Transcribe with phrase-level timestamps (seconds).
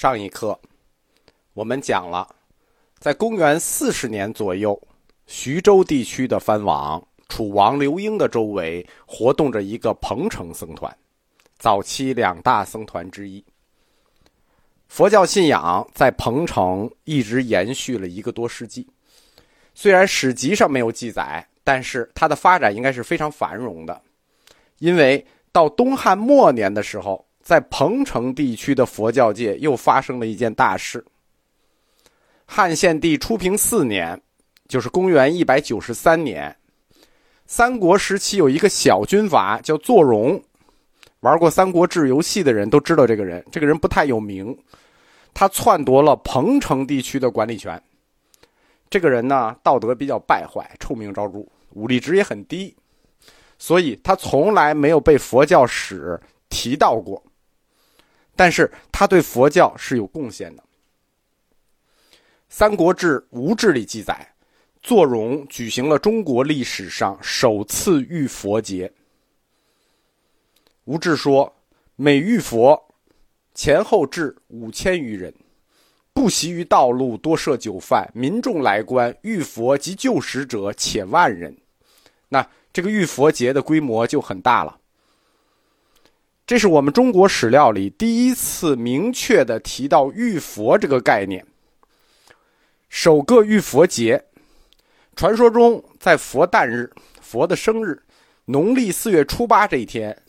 [0.00, 0.58] 上一课，
[1.52, 2.26] 我们讲了，
[2.98, 4.80] 在公元四十年左右，
[5.26, 10.90] 徐州地区的藩王楚王刘英的周围活动着一个彭城僧团，
[11.58, 13.44] 早期两大僧团之一。
[14.88, 18.88] 佛教信仰在彭城一直延续了一个多世纪，
[19.74, 24.00] 虽然史籍上没有记载，但是它的发展应该是非常繁荣的，
[24.78, 25.22] 因为
[25.52, 27.22] 到东汉末年的时候。
[27.50, 31.04] 在彭城地区的佛教界又发生了一件大事。
[32.46, 34.22] 汉献帝初平四年，
[34.68, 36.56] 就是公元一百九十三年，
[37.48, 40.40] 三国时期有一个小军阀叫坐荣，
[41.22, 43.44] 玩过《三国志》游戏的人都知道这个人。
[43.50, 44.56] 这个人不太有名，
[45.34, 47.82] 他篡夺了彭城地区的管理权。
[48.88, 52.76] 这个人呢，道德比较败坏，臭名昭著，武力值也很低，
[53.58, 56.16] 所以他从来没有被佛教史
[56.48, 57.20] 提到过。
[58.40, 60.62] 但是他对佛教是有贡献的。
[62.48, 64.32] 《三国志·吴志》里记载，
[64.80, 68.90] 作荣举行了中国历史上首次遇佛节。
[70.84, 71.54] 吴志说
[71.96, 72.82] ：“每遇佛，
[73.54, 75.34] 前后至五千余人，
[76.14, 81.54] 不习于道路，多设酒饭，民众来观遇佛及救食者，且万人。
[82.30, 84.78] 那这个遇佛节的规模就很大了。”
[86.50, 91.46] 这是我们中国史料里第一次明确的提到浴佛这个概念。
[92.88, 94.20] 首个浴佛节，
[95.14, 98.02] 传说中在佛诞日、佛的生日，
[98.46, 100.20] 农历四月初八这一天，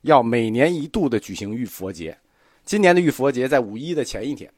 [0.00, 2.18] 要每年一度的举行浴佛节。
[2.64, 4.52] 今年的浴佛节在五一的前一天。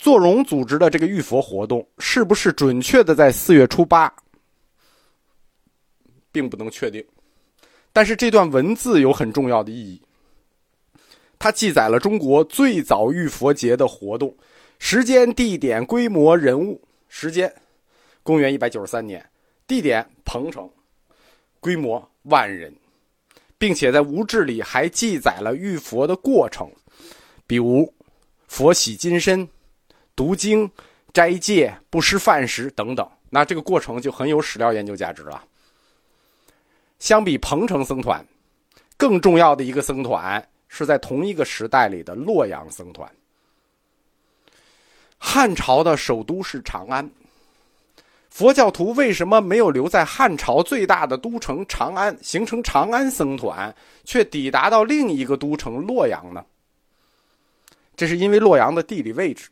[0.00, 4.12] 坐荣组织的这个浴佛活动，是不是准确的在四月初八，
[6.32, 7.06] 并不能确定。
[7.96, 10.02] 但是这段文字有很重要的意义，
[11.38, 14.36] 它记载了中国最早浴佛节的活动
[14.78, 16.78] 时间、地点、规模、人物。
[17.08, 17.50] 时间，
[18.22, 19.18] 公元一百九十三年；
[19.66, 20.68] 地点，彭城；
[21.58, 22.70] 规模，万人，
[23.56, 26.70] 并且在吴志里还记载了浴佛的过程，
[27.46, 27.90] 比如
[28.46, 29.48] 佛洗金身、
[30.14, 30.70] 读经、
[31.14, 33.08] 斋戒、不吃饭食等等。
[33.30, 35.42] 那这个过程就很有史料研究价值了。
[36.98, 38.24] 相比彭城僧团，
[38.96, 43.10] 更重要的一个僧团是在同一个时代里的洛阳僧团。
[45.18, 47.10] 汉朝的首都是长安，
[48.30, 53.74] 佛教徒为什么没有留在汉朝最大的都城长安，形成长安僧团，
[54.04, 56.44] 却抵达到另一个都城洛阳呢？
[57.96, 59.48] 这是因为洛阳的地理位置，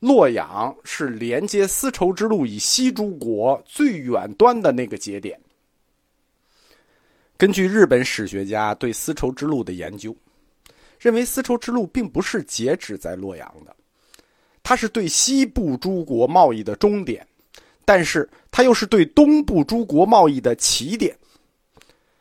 [0.00, 5.40] 洛阳是连接丝绸之路以西诸国最远端的那个节点。
[7.38, 10.14] 根据日本史学家对丝绸之路的研究，
[10.98, 13.76] 认为丝绸之路并不是截止在洛阳的，
[14.60, 17.24] 它是对西部诸国贸易的终点，
[17.84, 21.16] 但是它又是对东部诸国贸易的起点。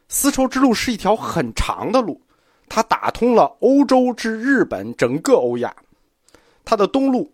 [0.08, 2.22] 丝绸之路是一条很长的路，
[2.70, 5.76] 它打通了欧洲至日本整个欧亚。
[6.64, 7.34] 它的东路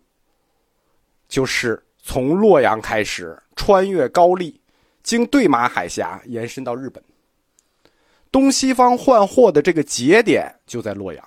[1.28, 4.58] 就是从洛阳开始，穿越高丽，
[5.02, 7.04] 经对马海峡延伸到日本。
[8.34, 11.24] 东西方换货的这个节点就在洛阳，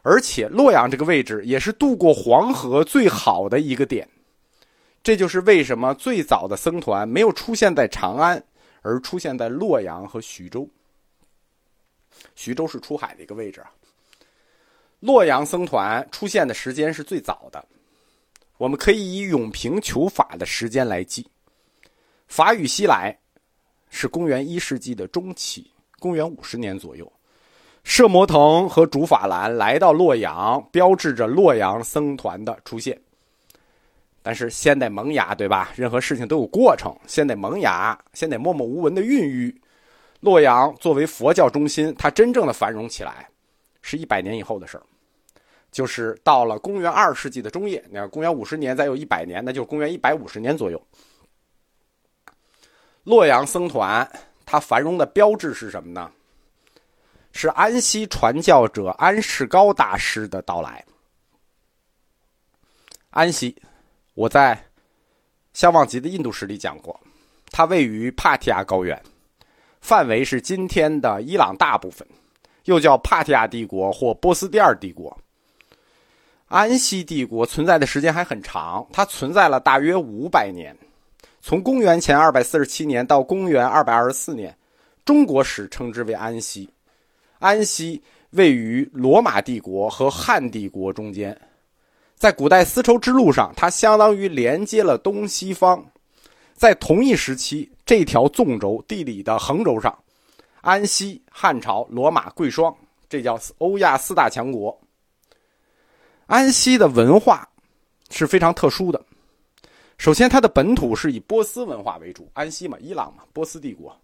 [0.00, 4.08] 而且洛阳这个位置也是渡过黄河最好的一个点。
[5.02, 8.42] 这就是为什么最早的僧团没有出现在长安，
[8.80, 10.66] 而出现在洛阳和徐州。
[12.34, 13.70] 徐州是出海的一个位置啊。
[15.00, 17.62] 洛阳僧团出现的时间是最早的，
[18.56, 21.28] 我们可以以永平求法的时间来记。
[22.26, 23.14] 法语西来
[23.90, 25.70] 是公元一世纪的中期。
[26.00, 27.10] 公元五十年左右，
[27.84, 33.00] 摄摩腾和竺法兰来到洛阳，标志着洛阳僧团的出现。
[34.22, 35.70] 但是先得萌芽，对吧？
[35.76, 39.54] 任何事情都有过程，先得萌芽，先得默默无闻的孕育。
[40.20, 43.28] 洛阳作为佛教中心，它真正的繁荣起来，
[43.80, 44.82] 是一百年以后的事儿，
[45.70, 47.82] 就是到了公元二世纪的中叶。
[47.88, 50.80] 你看，公元五十年再有一百年，那就是公元一百五十年左右。
[53.04, 54.06] 洛阳僧团。
[54.50, 56.10] 它繁荣的标志是什么呢？
[57.30, 60.84] 是安息传教者安世高大师的到来。
[63.10, 63.54] 安息，
[64.14, 64.56] 我在
[65.52, 66.98] 《相望集》的印度史里讲过，
[67.52, 69.00] 它位于帕提亚高原，
[69.80, 72.04] 范围是今天的伊朗大部分，
[72.64, 75.16] 又叫帕提亚帝国或波斯第二帝国。
[76.48, 80.76] 安息帝国存在的时间还很长，它存在了大约五百年。
[81.42, 84.56] 从公元前二百四十七年到公元二百二十四年，
[85.04, 86.68] 中国史称之为安息。
[87.38, 91.40] 安息位于罗马帝国和汉帝国中间，
[92.14, 95.82] 在古代丝绸之路上，它相当于连接了东西方。
[96.52, 99.98] 在同一时期，这条纵轴地理的横轴上，
[100.60, 102.76] 安息、汉朝、罗马、贵霜，
[103.08, 104.78] 这叫欧亚四大强国。
[106.26, 107.48] 安息的文化
[108.10, 109.02] 是非常特殊的。
[110.00, 113.94] 首先，它的本土是以波斯文化为主，安息嘛，伊朗嘛，波斯帝国。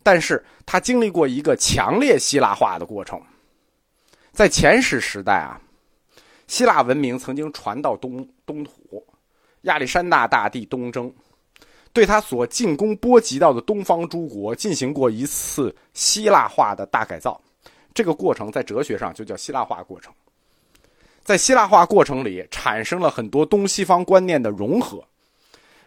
[0.00, 3.20] 但是，它经历过一个强烈希腊化的过程。
[4.30, 5.60] 在前史时代啊，
[6.46, 9.04] 希腊文明曾经传到东东土，
[9.62, 11.12] 亚历山大大帝东征，
[11.92, 17.40] 对他所进攻波及到的东方诸国进行过一次希腊化的大改造。
[17.92, 20.14] 这个过程在哲学上就叫希腊化过程。
[21.24, 25.04] 在希腊化过程里，产生了很多东西方观念的融合。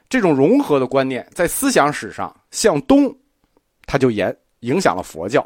[0.09, 3.13] 这种融合的观念在思想史上向东，
[3.86, 5.42] 它就影影响了佛教；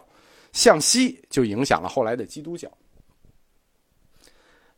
[0.53, 2.71] 向西就影响了后来的基督教。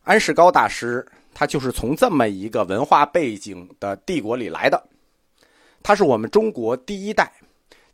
[0.04, 4.88] 安世高大师他就是从这么一个文化背景的帝国里来的，
[5.82, 7.32] 他是我们中国第一代、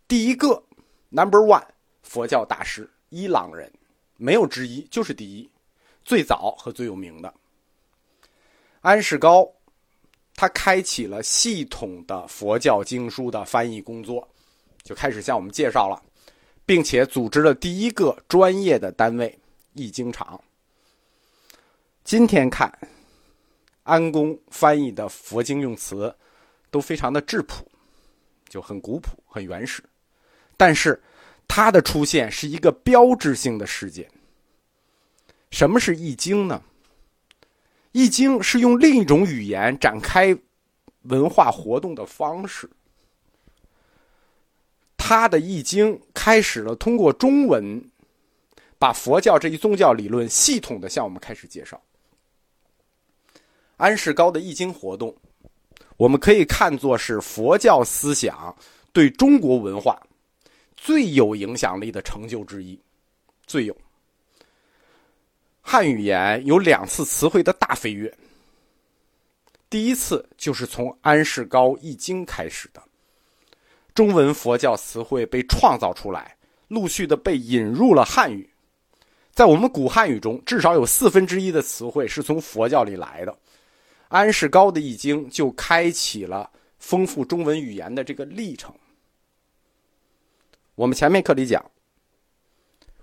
[0.06, 0.62] 第一个
[1.08, 1.64] Number One
[2.02, 3.72] 佛教大师，伊朗人，
[4.16, 5.50] 没有之一，就是第一，
[6.04, 7.32] 最早和最有名的
[8.80, 9.52] 安世高。
[10.40, 14.26] 他开启了系统的佛教经书的翻译工作，
[14.82, 16.02] 就开始向我们介绍了，
[16.64, 19.38] 并且组织了第一个专业的单位——
[19.76, 20.42] 译经场。
[22.04, 22.72] 今天看，
[23.82, 26.16] 安公翻译的佛经用词
[26.70, 27.70] 都非常的质朴，
[28.48, 29.84] 就很古朴、很原始。
[30.56, 30.98] 但是，
[31.46, 34.10] 他的出现是一个标志性的事件。
[35.50, 36.62] 什么是易经呢？
[37.92, 40.36] 易经是用另一种语言展开
[41.02, 42.68] 文化活动的方式。
[44.96, 47.82] 他的易经开始了通过中文，
[48.78, 51.80] 把佛教这一宗教理论系统的向我们开始介绍。
[53.76, 55.12] 安世高的易经活动，
[55.96, 58.54] 我们可以看作是佛教思想
[58.92, 60.00] 对中国文化
[60.76, 62.78] 最有影响力的成就之一，
[63.46, 63.76] 最有。
[65.62, 68.12] 汉语言有两次词汇的大飞跃。
[69.68, 72.82] 第一次就是从安世高易经开始的，
[73.94, 76.36] 中文佛教词汇被创造出来，
[76.66, 78.50] 陆续的被引入了汉语。
[79.32, 83.38] 在我们古汉语中，至少有四分之一的词汇是从佛教里来的。
[84.08, 88.74] 安世高的易经就开启了丰富中文语言的这个历程。
[90.74, 91.64] 我们前面课里讲，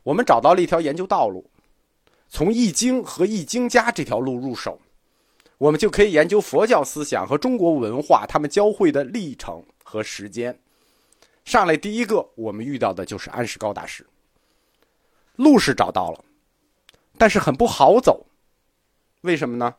[0.04, 1.50] 我们找到了一条研究道路。
[2.29, 4.79] 从易经和易经家这条路入手，
[5.57, 10.59] 我们就可以研究佛教思想和中国文化他们交汇的历程和时间。
[11.45, 14.06] 上来第一个，我们遇到的就是安世高大师。
[15.38, 16.25] 路是找到了，
[17.18, 18.25] 但是很不好走。
[19.21, 19.75] 为什么呢？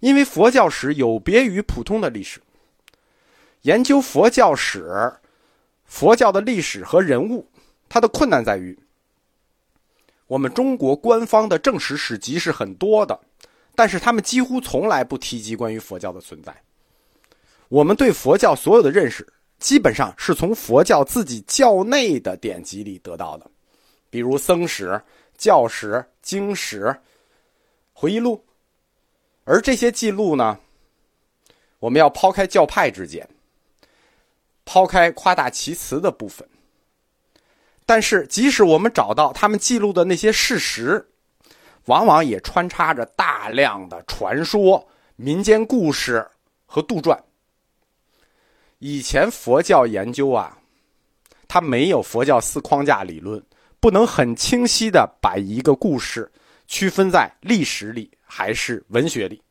[0.00, 2.40] 因为佛教史有别于普通的历史。
[3.62, 5.12] 研究佛教史、
[5.84, 7.48] 佛教的历史和人物，
[7.88, 8.78] 它的困难在于。
[10.34, 13.16] 我们中国官方的正史史籍是很多的，
[13.76, 16.52] 但是他们几乎从来不提及关于佛教的存在。
[17.68, 19.24] 我们对佛教所有的认识，
[19.60, 23.48] 基本上是从佛教自己教内的典籍里得到的，
[24.10, 25.00] 比如僧史、
[25.38, 26.92] 教史、经史、
[27.92, 28.44] 回忆录。
[29.44, 30.58] 而这些记录呢，
[31.78, 33.24] 我们要抛开教派之间，
[34.64, 36.44] 抛开夸大其词的部分。
[37.86, 41.06] 但是，即使我们找到他们记录的那些事实，
[41.84, 46.26] 往往也穿插着大量的传说、民间故事
[46.64, 47.18] 和杜撰。
[48.78, 50.58] 以前佛教研究啊，
[51.46, 53.42] 它没有佛教四框架理论，
[53.80, 56.32] 不能很清晰的把一个故事
[56.66, 59.42] 区分在历史里还是文学里，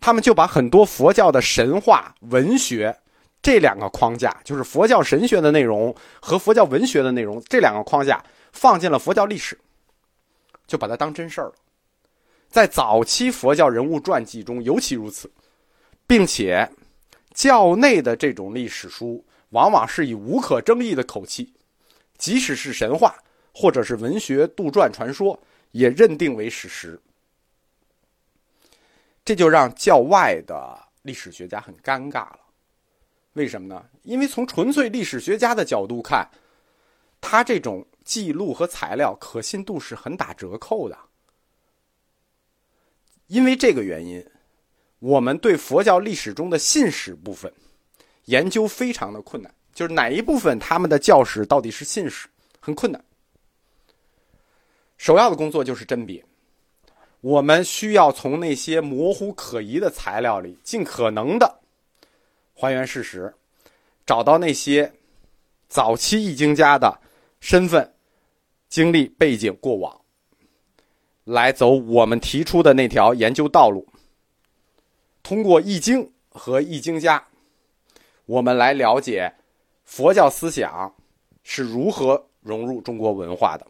[0.00, 2.96] 他们就把很多佛教的神话文学。
[3.44, 9.58] 这两个框架就是佛教神学的内容和佛教文学的内容，这两个框架放进了佛教历史，
[10.66, 11.54] 就把它当真事儿了。
[12.48, 15.30] 在早期佛教人物传记中尤其如此，
[16.06, 16.66] 并且
[17.34, 21.52] 教内的这种历史书往往是以无可争议的口气，
[22.16, 23.14] 即使是神话
[23.52, 25.38] 或者是文学杜撰传说，
[25.72, 26.98] 也认定为史实。
[29.22, 32.38] 这就让教外的历史学家很尴尬了。
[33.34, 33.84] 为什么呢？
[34.02, 36.28] 因为从纯粹历史学家的角度看，
[37.20, 40.98] 他这种记录和材料可信度是很打折扣的。
[43.26, 44.24] 因为这个原因，
[44.98, 47.52] 我们对佛教历史中的信史部分
[48.26, 52.28] 研究非常的困难，就是哪一部分他们的教史到底是信史，
[52.60, 53.04] 很困难。
[54.96, 56.24] 首要的工作就是甄别。
[57.20, 61.60] 我们需要从那些模糊可疑的材料里，尽可能的
[62.54, 63.34] 还原事实，
[64.06, 64.92] 找到那些
[65.68, 67.00] 早期易经家的
[67.40, 67.94] 身份、
[68.68, 70.00] 经历、背景、过往，
[71.24, 73.86] 来走我们提出的那条研究道路。
[75.22, 77.26] 通过易经和易经家，
[78.26, 79.34] 我们来了解
[79.84, 80.94] 佛教思想
[81.42, 83.66] 是如何融入中国文化的。